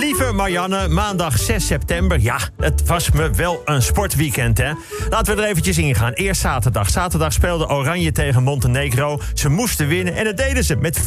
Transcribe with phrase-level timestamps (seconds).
[0.00, 2.20] Lieve Marianne, maandag 6 september.
[2.20, 4.72] Ja, het was me wel een sportweekend, hè?
[5.10, 6.12] Laten we er eventjes ingaan.
[6.12, 6.90] Eerst zaterdag.
[6.90, 9.20] Zaterdag speelde Oranje tegen Montenegro.
[9.34, 11.04] Ze moesten winnen en dat deden ze met 4-0.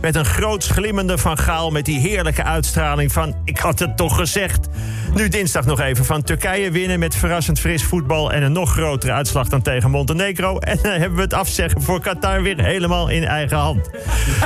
[0.00, 3.36] Met een groot glimmende Van Gaal met die heerlijke uitstraling van...
[3.44, 4.68] ik had het toch gezegd.
[5.14, 8.32] Nu dinsdag nog even van Turkije winnen met verrassend fris voetbal...
[8.32, 10.58] en een nog grotere uitslag dan tegen Montenegro.
[10.66, 13.90] En dan hebben we het afzeggen voor Qatar weer helemaal in eigen hand.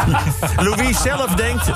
[0.67, 1.71] Louis zelf denkt,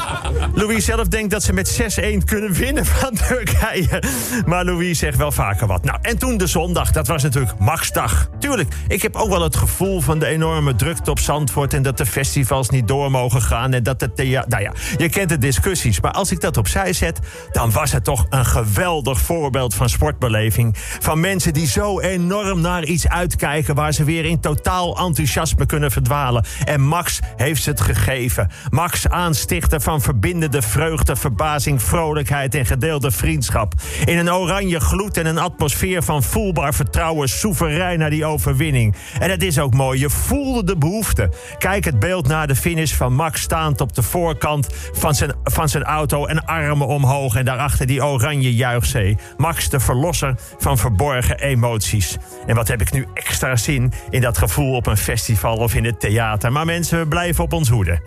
[0.54, 4.02] Louis zelf denkt dat ze met 6-1 kunnen winnen van Turkije.
[4.46, 5.84] Maar Louis zegt wel vaker wat.
[5.84, 8.28] Nou, en toen de zondag, dat was natuurlijk Maxdag.
[8.38, 11.74] Tuurlijk, ik heb ook wel het gevoel van de enorme drukte op Zandvoort...
[11.74, 14.10] en dat de festivals niet door mogen gaan en dat het...
[14.14, 16.00] Ja, nou ja, je kent de discussies.
[16.00, 17.18] Maar als ik dat opzij zet,
[17.52, 20.76] dan was het toch een geweldig voorbeeld van sportbeleving.
[21.00, 23.74] Van mensen die zo enorm naar iets uitkijken...
[23.74, 26.44] waar ze weer in totaal enthousiasme kunnen verdwalen.
[26.64, 28.50] En Max heeft het gegeven.
[28.70, 31.16] Max, aanstichter van verbindende vreugde,
[31.64, 33.74] verbazing, vrolijkheid en gedeelde vriendschap.
[34.04, 38.94] In een oranje gloed en een atmosfeer van voelbaar vertrouwen, soeverein naar die overwinning.
[39.18, 41.30] En het is ook mooi, je voelde de behoefte.
[41.58, 45.68] Kijk het beeld na de finish van Max staand op de voorkant van zijn, van
[45.68, 47.36] zijn auto en armen omhoog.
[47.36, 49.16] En daarachter die oranje juichzee.
[49.36, 52.16] Max de verlosser van verborgen emoties.
[52.46, 55.84] En wat heb ik nu extra zin in dat gevoel op een festival of in
[55.84, 56.52] het theater.
[56.52, 58.00] Maar mensen, we blijven op ons hoede.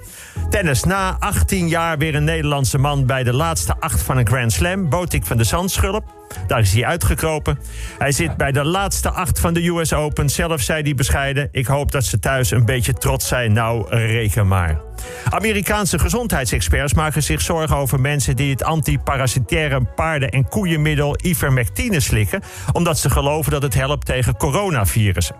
[0.49, 0.83] Tennis.
[0.83, 4.89] Na 18 jaar weer een Nederlandse man bij de laatste acht van een Grand Slam.
[4.89, 6.16] Botik van de Zandschulp.
[6.47, 7.59] Daar is hij uitgekropen.
[7.97, 10.29] Hij zit bij de laatste acht van de US Open.
[10.29, 13.53] Zelf zei hij bescheiden: Ik hoop dat ze thuis een beetje trots zijn.
[13.53, 14.81] Nou, reken maar.
[15.29, 22.41] Amerikaanse gezondheidsexperts maken zich zorgen over mensen die het antiparasitaire paarden- en koeienmiddel ivermectine slikken,
[22.71, 25.35] omdat ze geloven dat het helpt tegen coronavirussen.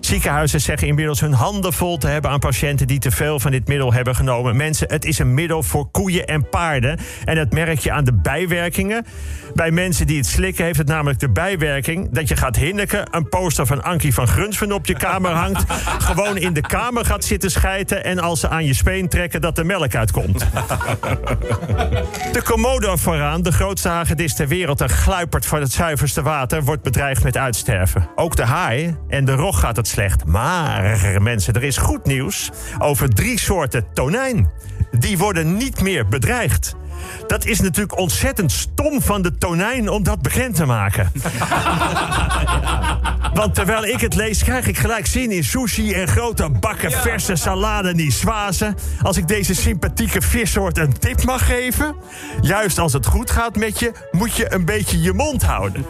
[0.00, 3.68] Ziekenhuizen zeggen inmiddels hun handen vol te hebben aan patiënten die te veel van dit
[3.68, 4.56] middel hebben genomen.
[4.56, 6.98] Mensen, het is een middel voor koeien en paarden.
[7.24, 9.06] En dat merk je aan de bijwerkingen.
[9.54, 13.28] Bij mensen die het slikken heeft het namelijk de bijwerking dat je gaat hinniken, een
[13.28, 15.64] poster van Ankie van Grunsven op je kamer hangt,
[15.98, 19.56] gewoon in de kamer gaat zitten schijten en als ze aan je speen trekken dat
[19.56, 20.46] de melk uitkomt.
[22.32, 26.82] De Komodo vooraan, de grootste hagedis ter wereld en gluipert van het zuiverste water, wordt
[26.82, 28.08] bedreigd met uitsterven.
[28.14, 30.24] Ook de haai en de rog gaat het slecht.
[30.24, 34.50] Maar mensen, er is goed nieuws over drie soorten tonijn.
[34.98, 36.76] Die worden niet meer bedreigd.
[37.26, 41.12] Dat is natuurlijk ontzettend stom van de tonijn om dat bekend te maken.
[43.34, 47.36] Want terwijl ik het lees, krijg ik gelijk zin in sushi en grote bakken verse
[47.36, 48.74] salade niçoise.
[49.02, 51.94] Als ik deze sympathieke vissoort een tip mag geven.
[52.40, 55.86] Juist als het goed gaat met je, moet je een beetje je mond houden.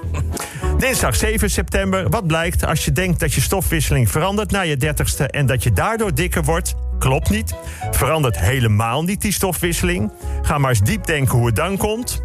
[0.78, 2.08] Dinsdag 7 september.
[2.08, 5.72] Wat blijkt als je denkt dat je stofwisseling verandert na je 30ste en dat je
[5.72, 6.74] daardoor dikker wordt?
[7.04, 7.54] Klopt niet.
[7.90, 10.12] Verandert helemaal niet, die stofwisseling.
[10.42, 12.22] Ga maar eens diep denken hoe het dan komt.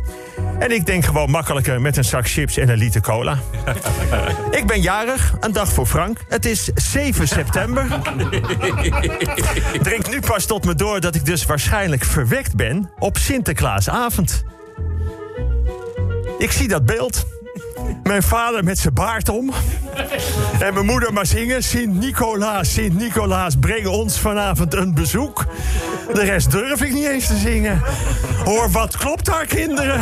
[0.59, 3.39] En ik denk gewoon makkelijker met een zak chips en een liter cola.
[4.59, 6.25] ik ben jarig, een dag voor Frank.
[6.29, 7.87] Het is 7 september.
[9.81, 14.43] Drink nu pas tot me door dat ik dus waarschijnlijk verwekt ben op Sinterklaasavond.
[16.37, 17.25] Ik zie dat beeld.
[18.09, 19.51] Mijn vader met zijn baard om.
[20.59, 21.63] En mijn moeder maar zingen.
[21.63, 25.45] Sint-Nicolaas, Sint-Nicolaas, breng ons vanavond een bezoek.
[26.13, 27.81] De rest durf ik niet eens te zingen.
[28.45, 30.01] Hoor, wat klopt daar, kinderen?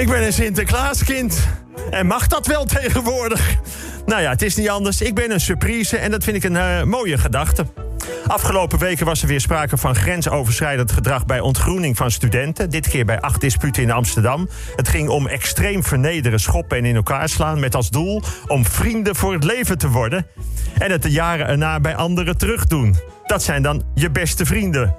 [0.00, 1.48] Ik ben een Sinterklaaskind.
[1.90, 3.56] En mag dat wel tegenwoordig?
[4.06, 5.00] Nou ja, het is niet anders.
[5.00, 7.66] Ik ben een surprise en dat vind ik een uh, mooie gedachte.
[8.28, 12.70] Afgelopen weken was er weer sprake van grensoverschrijdend gedrag bij ontgroening van studenten.
[12.70, 14.48] Dit keer bij acht disputen in Amsterdam.
[14.76, 17.60] Het ging om extreem vernederen, schoppen en in elkaar slaan.
[17.60, 20.26] Met als doel om vrienden voor het leven te worden.
[20.78, 22.96] En het de jaren erna bij anderen terugdoen.
[23.26, 24.96] Dat zijn dan je beste vrienden.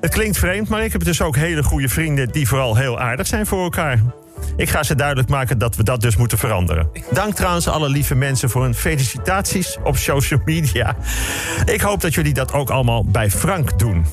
[0.00, 3.26] Het klinkt vreemd, maar ik heb dus ook hele goede vrienden die vooral heel aardig
[3.26, 4.00] zijn voor elkaar.
[4.56, 6.90] Ik ga ze duidelijk maken dat we dat dus moeten veranderen.
[7.10, 10.96] Dank trouwens alle lieve mensen voor hun felicitaties op social media.
[11.64, 14.06] Ik hoop dat jullie dat ook allemaal bij Frank doen.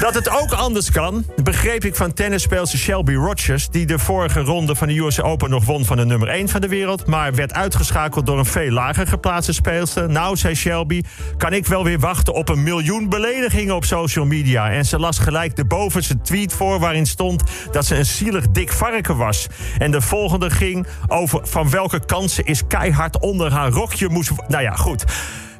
[0.00, 3.68] Dat het ook anders kan, begreep ik van tennisspeelster Shelby Rogers...
[3.68, 6.60] die de vorige ronde van de US Open nog won van de nummer 1 van
[6.60, 7.06] de wereld...
[7.06, 10.08] maar werd uitgeschakeld door een veel lager geplaatste speelster.
[10.08, 11.02] Nou, zei Shelby,
[11.36, 14.70] kan ik wel weer wachten op een miljoen beledigingen op social media.
[14.70, 17.42] En ze las gelijk de bovenste tweet voor waarin stond...
[17.72, 19.46] dat ze een zielig dik varken was.
[19.78, 24.30] En de volgende ging over van welke kant ze is keihard onder haar rokje moest.
[24.48, 25.04] Nou ja, goed.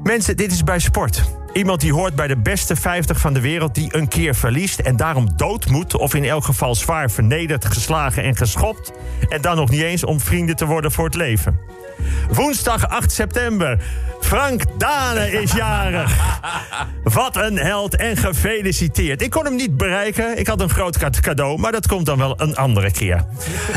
[0.03, 1.23] Mensen, dit is bij sport.
[1.53, 4.97] Iemand die hoort bij de beste 50 van de wereld die een keer verliest en
[4.97, 8.93] daarom dood moet, of in elk geval zwaar vernederd, geslagen en geschopt.
[9.29, 11.61] En dan nog niet eens om vrienden te worden voor het leven.
[12.31, 13.79] Woensdag 8 september.
[14.31, 16.19] Frank Dane is jarig.
[17.05, 19.23] Wat een held en gefeliciteerd.
[19.23, 20.39] Ik kon hem niet bereiken.
[20.39, 23.25] Ik had een groot cadeau, maar dat komt dan wel een andere keer.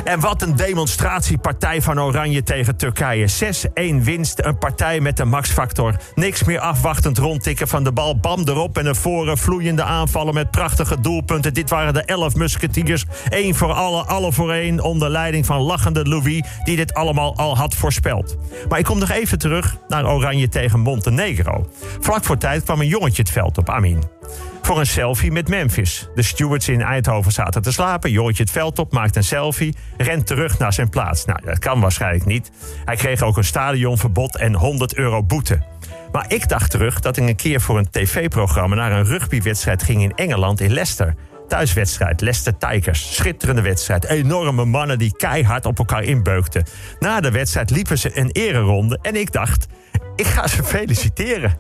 [0.04, 3.28] En wat een demonstratiepartij van Oranje tegen Turkije.
[4.00, 5.96] 6-1 winst, een partij met de maxfactor.
[6.16, 8.18] Niks meer afwachtend rondtikken van de bal.
[8.18, 11.54] Bam erop en voren vloeiende aanvallen met prachtige doelpunten.
[11.54, 13.06] Dit waren de 11 musketiers.
[13.30, 14.80] Eén voor alle, alle voor één.
[14.80, 18.36] Onder leiding van lachende Louis, die dit allemaal al had voorspeld.
[18.70, 21.70] Maar ik kom nog even terug naar Oranje tegen Montenegro.
[22.00, 24.04] Vlak voor tijd kwam een jongetje het veld op, Amin.
[24.62, 26.10] Voor een selfie met Memphis.
[26.16, 28.12] De stewards in Eindhoven zaten te slapen.
[28.12, 31.26] Jongetje het veld op, maakt een selfie, rent terug naar zijn plaats.
[31.26, 32.52] Nou, dat kan waarschijnlijk niet.
[32.86, 35.62] Hij kreeg ook een stadionverbod en 100 euro boete.
[36.12, 40.02] Maar ik dacht terug dat ik een keer voor een tv-programma naar een rugbywedstrijd ging
[40.02, 41.16] in Engeland in Leicester.
[41.48, 43.16] Thuiswedstrijd, Leicester Tigers.
[43.16, 44.06] Schitterende wedstrijd.
[44.06, 46.64] Enorme mannen die keihard op elkaar inbeukten.
[47.00, 49.68] Na de wedstrijd liepen ze een ereronde en ik dacht,
[50.16, 51.58] ik ga ze feliciteren.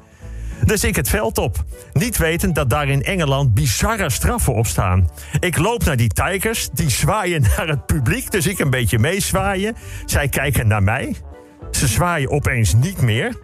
[0.63, 1.63] Dus ik het veld op.
[1.94, 5.09] Niet wetend dat daar in Engeland bizarre straffen op staan.
[5.39, 9.75] Ik loop naar die Tigers, die zwaaien naar het publiek, dus ik een beetje meezwaaien.
[10.05, 11.15] Zij kijken naar mij.
[11.71, 13.35] Ze zwaaien opeens niet meer.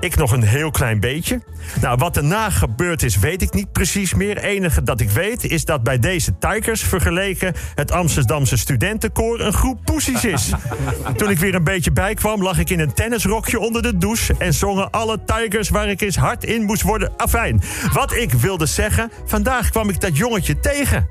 [0.00, 1.42] Ik nog een heel klein beetje.
[1.80, 4.34] Nou, wat daarna gebeurd is, weet ik niet precies meer.
[4.34, 9.52] Het enige dat ik weet is dat bij deze Tigers vergeleken het Amsterdamse studentenkoor een
[9.52, 10.50] groep poesies is.
[11.16, 14.54] Toen ik weer een beetje bijkwam, lag ik in een tennisrokje onder de douche en
[14.54, 17.12] zongen alle Tigers waar ik eens hard in moest worden.
[17.16, 17.62] Afijn,
[17.92, 21.08] wat ik wilde zeggen, vandaag kwam ik dat jongetje tegen.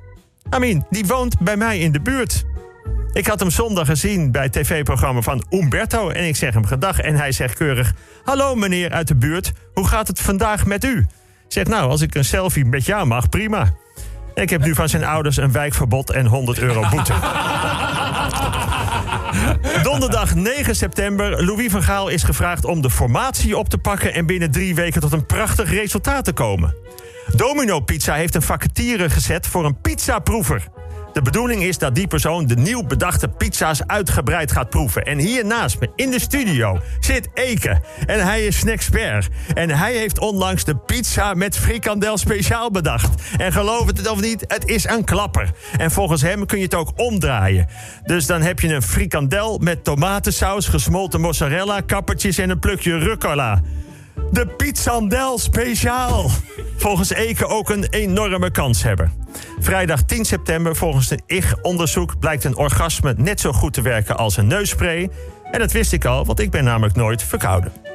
[0.49, 2.45] Amin, die woont bij mij in de buurt.
[3.13, 6.99] Ik had hem zondag gezien bij het tv-programma van Umberto en ik zeg hem gedag
[6.99, 7.93] en hij zegt keurig:
[8.23, 11.07] Hallo meneer uit de buurt, hoe gaat het vandaag met u?
[11.47, 13.73] Zeg nou, als ik een selfie met jou mag, prima.
[14.33, 17.13] Ik heb nu van zijn ouders een wijkverbod en 100 euro boete.
[19.83, 21.45] Donderdag 9 september.
[21.45, 24.13] Louis van Gaal is gevraagd om de formatie op te pakken...
[24.13, 26.75] en binnen drie weken tot een prachtig resultaat te komen.
[27.35, 30.67] Domino Pizza heeft een vacature gezet voor een pizzaproever.
[31.17, 35.03] De bedoeling is dat die persoon de nieuw bedachte pizza's uitgebreid gaat proeven.
[35.03, 37.81] En hier naast me in de studio zit Eke.
[38.05, 39.27] En hij is snackspert.
[39.53, 43.21] En hij heeft onlangs de pizza met frikandel speciaal bedacht.
[43.37, 45.51] En geloof het of niet, het is een klapper.
[45.77, 47.67] En volgens hem kun je het ook omdraaien.
[48.03, 53.61] Dus dan heb je een frikandel met tomatensaus, gesmolten mozzarella, kappertjes en een plukje rucola.
[54.31, 56.29] De Pizzandel speciaal.
[56.77, 59.11] Volgens Eke ook een enorme kans hebben.
[59.59, 62.19] Vrijdag 10 september, volgens een IG-onderzoek...
[62.19, 65.09] blijkt een orgasme net zo goed te werken als een neusspray.
[65.51, 67.86] En dat wist ik al, want ik ben namelijk nooit verkouden.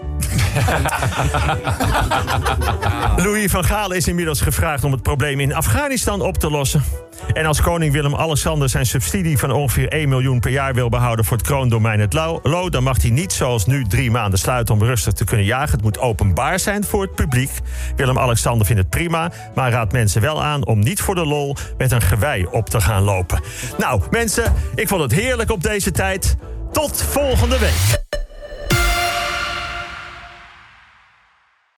[3.25, 6.85] Louis van Gaal is inmiddels gevraagd om het probleem in Afghanistan op te lossen.
[7.33, 11.37] En als koning Willem-Alexander zijn subsidie van ongeveer 1 miljoen per jaar wil behouden voor
[11.37, 12.13] het kroondomein het
[12.43, 15.71] Lo, dan mag hij niet zoals nu drie maanden sluiten om rustig te kunnen jagen.
[15.71, 17.51] Het moet openbaar zijn voor het publiek.
[17.97, 21.93] Willem-Alexander vindt het prima, maar raadt mensen wel aan om niet voor de lol met
[21.93, 23.41] een gewei op te gaan lopen.
[23.79, 26.37] Nou, mensen, ik vond het heerlijk op deze tijd.
[26.73, 28.02] Tot volgende week.